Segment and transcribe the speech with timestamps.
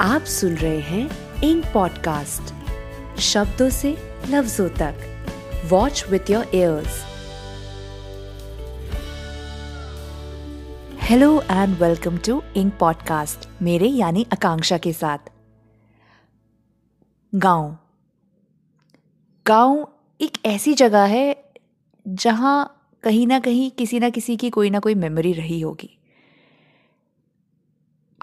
[0.00, 1.10] आप सुन रहे हैं
[1.42, 2.54] इंक पॉडकास्ट
[3.20, 4.94] शब्दों से लफ्जों तक।
[5.68, 7.04] Watch with your ears
[11.00, 15.18] hello and welcome to ink podcast मेरे यानी आकांक्षा के साथ।
[17.34, 17.78] गाँव।
[19.46, 19.88] गाँव
[20.20, 21.44] एक ऐसी जगह है
[22.08, 25.98] जहाँ कहीं ना कहीं किसी ना किसी की कोई ना कोई मेमोरी रही होगी।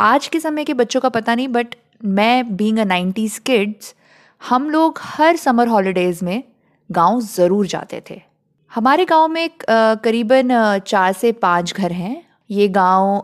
[0.01, 1.75] आज के समय के बच्चों का पता नहीं बट
[2.17, 3.93] मैं बींग अ नाइन्टीज़ किड्स
[4.41, 6.43] हम लोग हर समर हॉलीडेज़ में
[6.89, 8.19] गाँव ज़रूर जाते थे।
[8.71, 10.49] हमारे गाँव में करीबन
[10.87, 13.23] चार से पाँच घर हैं। ये गाँव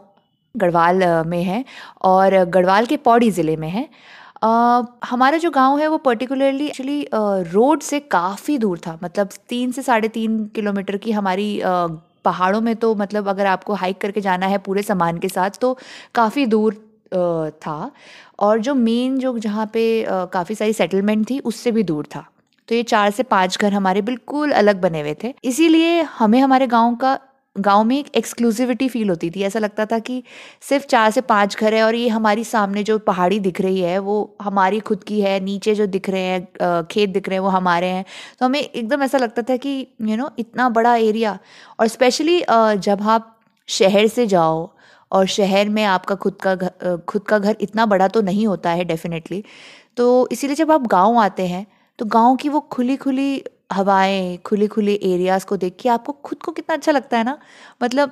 [0.55, 1.63] गढ़वाल में है
[2.03, 3.87] और गढ़वाल के पौड़ी ज़िले में है।
[5.05, 9.81] हमारा जो गाँव है वो पर्टिकुलरली एक्चुअली रोड से काफ़ी दूर था। मतलब तीन से
[9.81, 11.59] साढ़े तीन किलोमीटर की हमारी
[12.27, 15.77] पहाड़ों में तो मतलब अगर आपको हाइक करके जाना है पूरे सामान के साथ तो
[16.15, 16.83] काफ़ी दूर
[17.61, 17.91] था।
[18.39, 19.83] और जो मेन जो जहाँ पे
[20.33, 22.25] काफ़ी सारी सेटलमेंट थी, उससे भी दूर था।
[22.69, 26.67] तो ये चार से पाँच घर हमारे बिल्कुल अलग बने हुए थे। इसीलिए हमें हमारे
[26.67, 27.17] गाँव का
[27.59, 30.21] गाँव में एक एक्सक्लूसिविटी फील होती थी। ऐसा लगता था कि
[30.61, 33.97] सिर्फ़ चार से पाँच घर है और ये हमारी सामने जो पहाड़ी दिख रही है
[33.99, 37.49] वो हमारी खुद की है नीचे जो दिख रहे हैं खेत दिख रहे हैं वो
[37.49, 38.05] हमारे हैं।
[38.39, 41.37] तो हमें एकदम ऐसा लगता था कि यू you नो know, इतना बड़ा एरिया
[41.79, 43.33] और स्पेशली जब आप
[43.67, 44.69] शहर से जाओ
[45.11, 48.69] और शहर में आपका खुद का घर खुद का घर इतना बड़ा तो नहीं होता
[48.69, 49.43] है डेफिनेटली
[49.97, 51.65] तो इसीलिए जब आप गाँव आते हैं
[51.99, 56.43] तो गाँव की वो खुली खुली हवाएँ खुले खुले एरियाज़ को देख के आपको खुद
[56.43, 57.37] को कितना अच्छा लगता है ना?
[57.83, 58.11] मतलब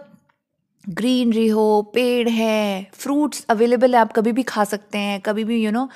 [0.89, 5.58] ग्रीनरी हो पेड़ है फ्रूट्स अवेलेबल है आप कभी भी खा सकते हैं कभी भी
[5.58, 5.92] यू you नो know,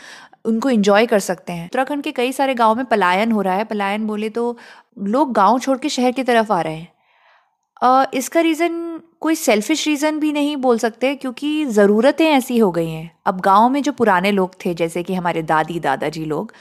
[0.46, 3.64] उनको इंजॉय कर सकते हैं। उत्तराखंड के कई सारे गाँव में पलायन हो रहा है।
[3.64, 4.58] पलायन बोले तो
[5.00, 6.88] लोग गाँव छोड़ के शहर की तरफ़ आ रहे हैं।
[7.82, 12.90] uh, इसका रीज़न कोई सेल्फिश रीज़न भी नहीं बोल सकते क्योंकि ज़रूरतें ऐसी हो गई
[12.90, 16.54] हैं। अब गाँव में जो पुराने लोग थे जैसे कि हमारे दादी दादाजी लोग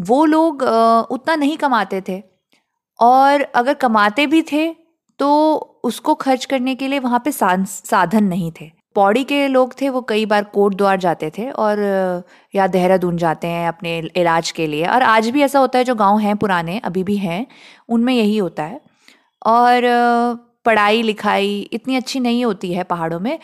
[0.00, 2.22] वो लोग uh, उतना नहीं कमाते थे।
[3.00, 4.68] और अगर कमाते भी थे
[5.18, 5.28] तो
[5.84, 10.00] उसको खर्च करने के लिए वहाँ पे साधन नहीं थे। पौड़ी के लोग थे, वो
[10.02, 11.78] कई बार कोट द्वार जाते थे और
[12.54, 15.94] या देहरादून जाते हैं अपने इलाज के लिए। और आज भी ऐसा होता है, जो
[15.94, 17.46] गाँव हैं पुराने, अभी भी हैं,
[17.88, 18.80] उनमें यही होता है।
[19.46, 19.82] और
[20.64, 23.38] पढ़ाई लिखाई इतनी अच्छी नहीं होती है पहाड़ों में।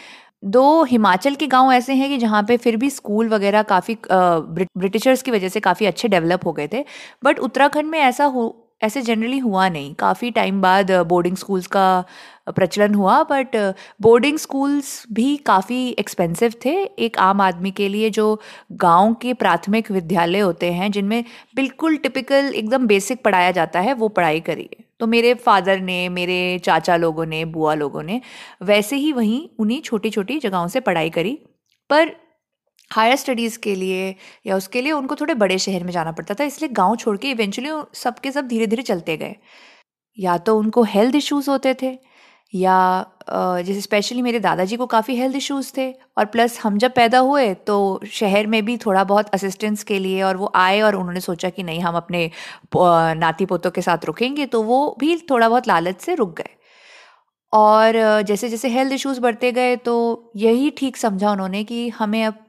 [0.44, 5.22] दो हिमाचल के गाँव ऐसे हैं कि जहाँ पे फिर भी स्कूल वगैरह काफ़ी ब्रिटिशर्स
[5.22, 6.84] की वजह से काफ़ी अच्छे डेवलप हो गए थे।
[7.24, 12.04] बट उत्तराखंड में ऐसा हो ऐसे जनरली हुआ नहीं। काफ़ी टाइम बाद बोर्डिंग स्कूल्स का
[12.56, 18.40] प्रचलन हुआ बट बोर्डिंग स्कूल्स भी काफ़ी एक्सपेंसिव थे। एक आम आदमी के लिए जो
[18.72, 21.24] गाँव के प्राथमिक विद्यालय होते हैं, जिनमें
[21.56, 26.60] बिल्कुल टिपिकल एकदम बेसिक पढ़ाया जाता है, वो पढ़ाई करिए। तो मेरे फादर ने, मेरे
[26.64, 28.20] चाचा लोगों ने, बुआ लोगों ने,
[28.62, 31.38] वैसे ही वहीं उन्हीं छोटी छोटी जगहों से पढ़ाई करी।
[31.90, 32.25] पर
[32.90, 34.14] हायर स्टडीज़ के लिए
[34.46, 37.30] या उसके लिए उनको थोड़े बड़े शहर में जाना पड़ता था, इसलिए गाँव छोड़ के
[37.30, 39.36] इवेंचुअली सब के सब धीरे धीरे चलते गए।
[40.18, 41.98] या तो उनको हेल्थ इश्यूज़ होते थे,
[42.52, 47.18] या जैसे स्पेशली मेरे दादाजी को काफ़ी हेल्थ इश्यूज़ थे, और प्लस हम जब पैदा
[47.20, 51.20] हुए तो शहर में भी थोड़ा बहुत असिस्टेंस के लिए और वो आए और उन्होंने
[51.20, 52.30] सोचा कि नहीं, हम अपने
[52.76, 56.50] नाती पोतों के साथ रुकेंगे तो वो भी थोड़ा बहुत लालच से रुक गए।
[57.52, 62.44] और जैसे जैसे हेल्थ इश्यूज़ बढ़ते गए तो यही ठीक समझा उन्होंने कि हमें अब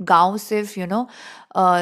[0.00, 1.06] गाँव सिर्फ़ यू नो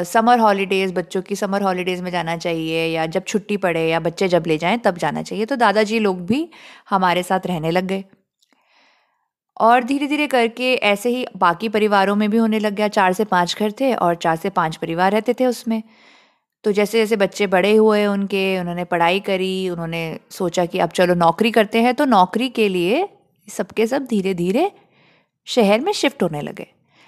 [0.04, 4.28] समर हॉलीडेज़ बच्चों की समर हॉलीडेज़ में जाना चाहिए या जब छुट्टी पड़े या बच्चे
[4.28, 6.48] जब ले जाएँ तब जाना चाहिए। तो दादाजी लोग भी
[6.90, 8.04] हमारे साथ रहने लग गए।
[9.60, 13.24] और धीरे धीरे करके ऐसे ही बाकी परिवारों में भी होने लग गया। चार से
[13.24, 15.82] पाँच घर थे और चार से पाँच परिवार रहते थे उसमें।
[16.64, 21.14] तो जैसे जैसे बच्चे बड़े हुए उनके, उन्होंने पढ़ाई करी, उन्होंने सोचा कि अब चलो
[21.14, 23.08] नौकरी करते हैं तो नौकरी के लिए
[23.48, 24.70] सबके सब धीरे धीरे
[25.46, 26.66] शहर में शिफ्ट होने लगे।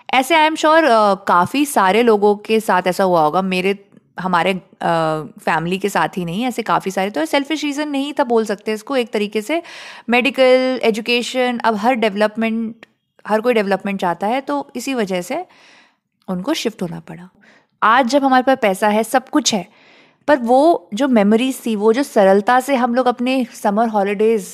[0.09, 0.85] ऐसे आई एम श्योर
[1.29, 3.79] काफ़ी सारे लोगों के साथ ऐसा हुआ होगा। मेरे,
[4.21, 8.45] हमारे फैमिली के साथ ही नहीं, ऐसे काफ़ी सारे। तो सेल्फिश रीज़न नहीं था बोल
[8.45, 9.63] सकते इसको एक तरीके से।
[10.11, 12.87] मेडिकल एजुकेशन अब हर डेवलपमेंट
[13.25, 15.45] हर कोई डेवलपमेंट चाहता है तो इसी वजह से
[16.29, 17.29] उनको शिफ्ट होना पड़ा।
[17.83, 19.67] आज जब हमारे पास पैसा है, सब कुछ है,
[20.29, 24.49] पर वो जो मेमोरीज थी, वो जो सरलता से हम लोग अपने समर हॉलीडेज़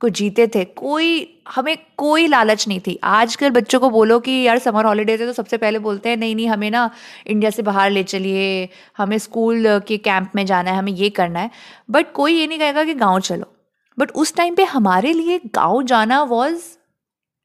[0.00, 4.58] को जीते थे। कोई, हमें कोई लालच नहीं थी। आजकल बच्चों को बोलो कि यार
[4.58, 6.90] समर हॉलीडेज है तो सबसे पहले बोलते हैं, नहीं नहीं, हमें ना
[7.26, 8.68] इंडिया से बाहर ले चलिए,
[8.98, 11.50] हमें स्कूल के कैंप में जाना है, हमें ये करना है।
[11.90, 13.52] बट कोई ये नहीं कहेगा कि गाँव चलो।
[13.98, 16.62] बट उस टाइम पे हमारे लिए गाँव जाना was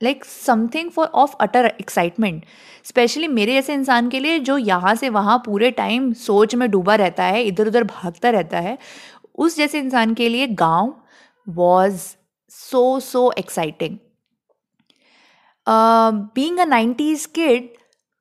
[0.01, 2.43] like something for of utter excitement
[2.83, 6.95] specially मेरे जैसे इंसान के लिए जो यहाँ से वहाँ पूरे टाइम सोच में डूबा
[6.95, 8.77] रहता है इधर उधर भागता रहता है,
[9.35, 10.93] उस जैसे इंसान के लिए गाँव
[11.47, 12.01] was
[12.55, 13.97] so so exciting.
[15.67, 17.69] Being a nineties kid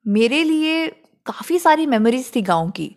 [0.05, 0.87] मेरे लिए
[1.25, 2.95] काफ़ी सारी मेमोरीज थी गाँव की।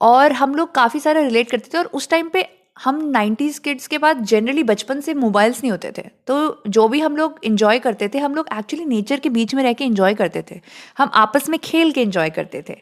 [0.00, 2.46] और हम लोग काफ़ी सारा रिलेट करते थे और उस टाइम पे
[2.76, 7.00] हम नाइन्टीज़ किड्स के बाद जनरली बचपन से मोबाइल्स नहीं होते थे। तो जो भी
[7.00, 10.14] हम लोग इन्जॉय करते थे हम लोग एक्चुअली नेचर के बीच में रह के इन्जॉय
[10.14, 10.60] करते थे।
[10.98, 12.76] हम आपस में खेल के इन्जॉय करते थे।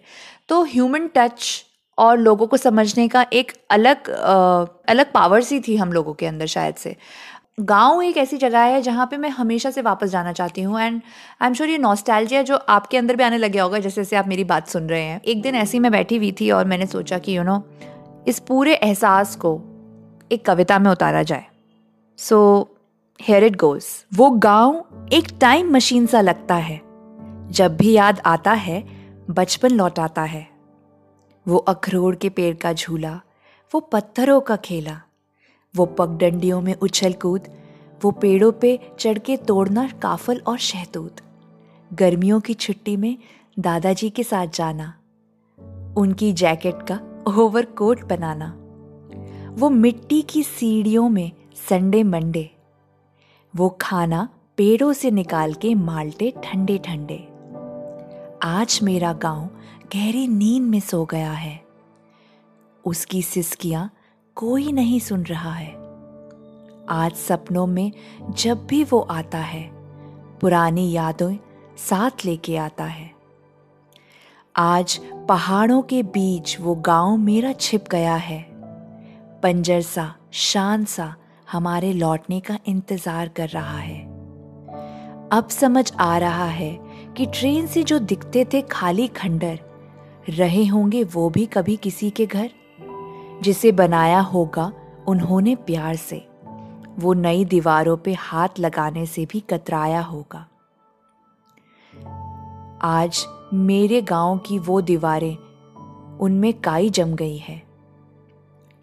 [0.49, 1.65] तो ह्यूमन टच
[1.99, 6.27] और लोगों को समझने का एक अलग आ, अलग पावर सी थी हम लोगों के
[6.27, 6.97] अंदर शायद से।
[7.61, 11.03] गाँव एक ऐसी जगह है जहाँ पे मैं हमेशा से वापस जाना चाहती हूँ एंड
[11.41, 14.29] आई एम श्योर ये नॉस्टैल्जिया जो आपके अंदर भी आने लगे होगा जैसे जैसे आप
[14.29, 17.19] मेरी बात सुन रहे हैं। एक दिन ऐसी मैं बैठी हुई थी और मैंने सोचा
[17.19, 19.61] कि यू you नो know, इस पूरे एहसास को
[20.33, 21.47] एक कविता में उतारा जाए।
[22.19, 22.69] सो
[23.21, 26.81] हेयर इट गोज वो गाँव एक टाइम मशीन सा लगता है।
[27.51, 28.83] जब भी याद आता है
[29.31, 30.47] बचपन लौटाता है।
[31.49, 33.21] वो अखरोट के पेड़ का झूला
[33.75, 35.01] वो पत्थरों का खेला।
[35.77, 37.49] वो पगडंडियों में उछल कूद,
[38.05, 41.21] वो पेड़ों पे चढ़ के तोड़ना काफल और शहतूत।
[41.93, 43.17] गर्मियों की छुट्टी में
[43.59, 44.93] दादाजी के साथ जाना,
[45.97, 47.01] उनकी जैकेट का
[47.39, 48.49] ओवर कोट बनाना,
[49.53, 51.31] वो मिट्टी की सीढ़ियों में
[51.69, 52.51] संडे मंडे,
[53.55, 57.19] वो खाना पेड़ों से निकाल के माल्टे ठंडे ठंडे
[58.43, 59.47] आज मेरा गाँव
[59.95, 61.61] गहरी नींद में सो गया है।
[62.85, 63.91] उसकी सिसकियाँ
[64.37, 65.73] कोई नहीं सुन रहा है।
[66.89, 67.93] आज सपनों में
[68.31, 69.71] जब भी वो आता है,
[70.41, 71.39] पुरानी यादें
[71.79, 73.11] साथ लेके आता है।
[74.57, 78.47] आज पहाड़ों के बीच वो गाँव मेरा छिप गया है।
[79.43, 81.15] पंजर सा, शान सा
[81.53, 84.01] हमारे लौटने का इंतज़ार कर रहा है।
[85.33, 86.79] अब समझ आ रहा है
[87.17, 89.59] कि ट्रेन से जो दिखते थे खाली खंडर,
[90.29, 92.51] रहे होंगे वो भी कभी किसी के घर?
[93.43, 94.73] जिसे बनाया होगा
[95.09, 96.29] उन्होंने प्यार से।
[96.99, 100.49] वो नई दीवारों पे हाथ लगाने से भी कतराया होगा।
[102.83, 105.37] आज मेरे गाँव की वो दीवारें
[106.19, 107.63] उनमें काई जम गई है।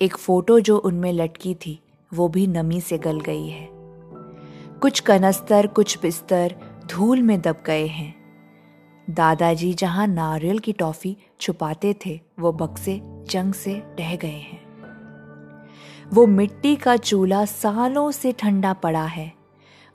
[0.01, 1.79] एक फ़ोटो जो उनमें लटकी थी,
[2.13, 3.69] वो भी नमी से गल गई है।
[4.81, 6.55] कुछ कनस्तर, कुछ बिस्तर
[6.85, 8.22] धूल में दब गए हैं।
[9.09, 14.61] दादाजी जहाँ नारियल की टॉफी छुपाते थे, वो बक्से जंग से ढह गए हैं।
[16.13, 19.33] वो मिट्टी का चूल्हा सालों से ठंडा पड़ा है।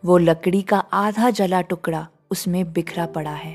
[0.05, 3.55] वो लकड़ी का आधा जला टुकड़ा उसमें बिखरा पड़ा है।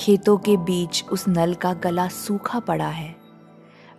[0.00, 3.14] खेतों के बीच उस नल का गला सूखा पड़ा है।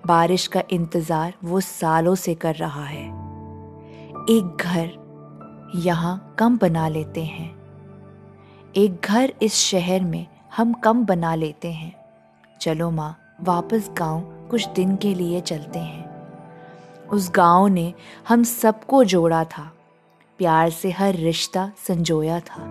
[0.06, 3.06] बारिश का इंतज़ार वो सालों से कर रहा है।
[4.30, 7.63] एक घर यहाँ कम बना लेते हैं।
[8.78, 10.28] एक घर इस शहर में
[10.58, 11.96] हम कम बना लेते हैं।
[12.62, 16.32] चलो माँ, वापस गाँव कुछ दिन के लिए चलते हैं।
[17.08, 17.94] उस गाँव ने
[18.28, 19.74] हम सबको जोड़ा था।
[20.38, 22.64] प्यार से हर रिश्ता संजोया था।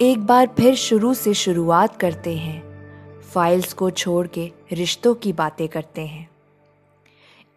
[0.00, 2.62] एक बार फिर शुरू से शुरुआत करते हैं।
[3.22, 6.28] फाइल्स को छोड़ के रिश्तों की बातें करते हैं।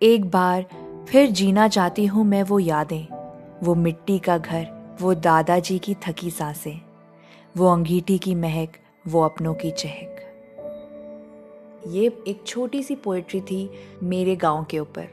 [0.01, 0.65] एक बार
[1.09, 3.07] फिर जीना चाहती हूँ मैं वो यादें,
[3.63, 6.81] वो मिट्टी का घर वो दादाजी की थकी साँसें,
[7.57, 8.69] वो अंगीठी की महक,
[9.07, 10.23] वो अपनों की चहक।
[11.87, 13.69] ये एक छोटी सी पोइट्री थी
[14.03, 15.07] मेरे गाँव के ऊपर।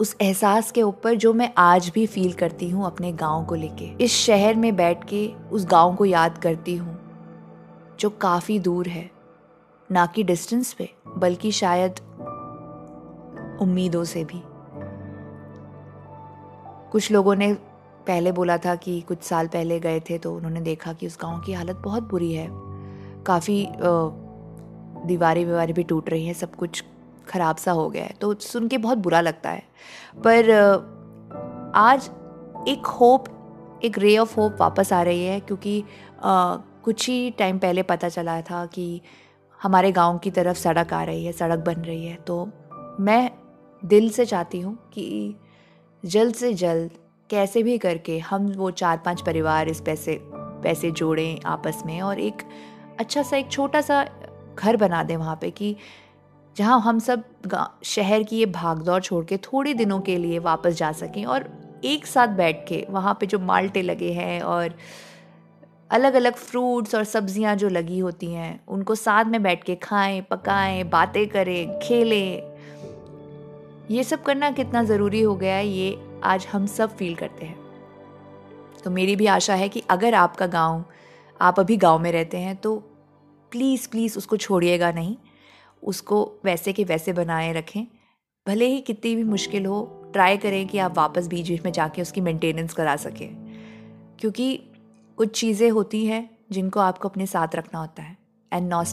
[0.00, 4.04] उस एहसास के ऊपर जो मैं आज भी फील करती हूँ अपने गाँव को लेके।
[4.04, 6.98] इस शहर में बैठ के उस गाँव को याद करती हूँ,
[8.00, 9.10] जो काफ़ी दूर है,
[9.92, 12.00] ना कि डिस्टेंस पे, बल्कि शायद
[13.60, 14.42] उम्मीदों से भी।
[16.92, 17.56] कुछ लोगों ने
[18.06, 21.40] पहले बोला था कि कुछ साल पहले गए थे तो उन्होंने देखा कि उस गाँव
[21.40, 22.48] की हालत बहुत बुरी है।
[23.26, 23.66] काफ़ी
[25.06, 26.84] दीवारें वीवारें भी टूट रही हैं सब कुछ
[27.28, 29.62] ख़राब सा हो गया है तो सुन के बहुत बुरा लगता है।
[30.26, 30.50] पर
[31.74, 32.10] आज
[32.68, 33.28] एक होप
[33.84, 35.82] एक रे ऑफ़ होप वापस आ रही है क्योंकि
[36.22, 39.00] आ, कुछ ही टाइम पहले पता चला था कि
[39.60, 42.48] हमारे गाँव की तरफ़ सड़क आ रही है सड़क बन रही है तो
[43.00, 43.30] मैं
[43.82, 45.36] दिल से चाहती हूँ कि
[46.02, 46.90] जल्द से जल्द
[47.34, 50.18] कैसे भी करके हम वो चार पाँच परिवार इस पैसे
[50.64, 52.42] पैसे जोड़ें आपस में और एक
[53.00, 54.04] अच्छा सा, एक छोटा सा
[54.58, 55.76] घर बना दें वहाँ पे कि
[56.56, 57.24] जहाँ हम सब
[57.84, 61.48] शहर की ये भागदौड़ छोड़ के थोड़े दिनों के लिए वापस जा सकें और
[61.84, 64.74] एक साथ बैठ के वहाँ पे जो माल्टे लगे हैं और
[65.90, 70.20] अलग अलग फ्रूट्स और सब्ज़ियाँ जो लगी होती हैं, उनको साथ में बैठ के खाएँ,
[70.20, 72.54] पकाएँ, बातें करें, खेलें।
[73.90, 77.58] ये सब करना कितना ज़रूरी हो गया है, ये आज हम सब फील करते हैं।
[78.84, 80.84] तो मेरी भी आशा है कि अगर आपका गाँव,
[81.40, 82.76] आप अभी गाँव में रहते हैं तो
[83.50, 85.16] प्लीज़ प्लीज़ उसको छोड़िएगा नहीं।
[85.82, 87.86] उसको वैसे के वैसे बनाए रखें।
[88.48, 92.02] भले ही कितनी भी मुश्किल हो ट्राई करें कि आप वापस बीच बीच में जाके
[92.02, 93.30] उसकी मेंटेनेंस करा सकें।
[94.18, 94.62] क्योंकि
[95.16, 98.84] कुछ चीज़ें होती हैं जिनको आपको अपने साथ रखना होता है। And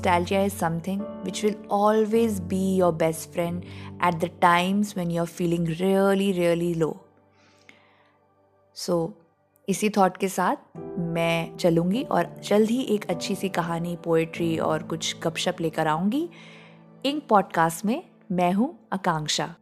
[0.50, 3.64] something which will always be your best friend
[4.06, 7.11] at the times when you are feeling really really really
[8.78, 8.90] low.
[8.90, 9.10] So,
[9.70, 10.56] इसी थॉट के साथ
[11.00, 16.30] मैं चलूँगी और जल्द ही एक अच्छी सी कहानी पोएट्री और कुछ गपशप लेकर आऊँगी
[17.06, 19.56] इंक पॉडकास्ट में मैं हूँ आकांक्षा